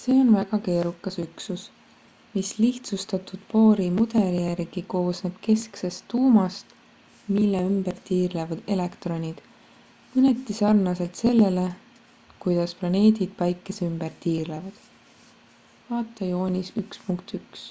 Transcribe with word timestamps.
see 0.00 0.14
on 0.24 0.28
väga 0.32 0.58
keerukas 0.66 1.16
üksus 1.22 1.62
mis 2.34 2.50
lihtsustatud 2.64 3.40
bohri 3.54 3.86
mudeli 3.96 4.44
järgi 4.44 4.84
koosneb 4.94 5.40
kesksest 5.46 6.06
tuumast 6.12 6.76
mille 7.38 7.64
ümber 7.70 7.98
tiirlevad 8.10 8.62
elektronid 8.76 9.42
mõneti 10.14 10.58
sarnaselt 10.62 11.24
sellele 11.26 11.66
kuidas 12.48 12.78
planeedid 12.84 13.36
päikese 13.44 13.88
ümber 13.92 14.16
tiirlevad 14.24 14.82
vt 15.92 16.26
joonis 16.32 16.74
1.1 16.88 17.64